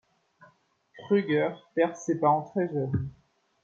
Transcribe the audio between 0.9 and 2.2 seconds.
Crüger perd ses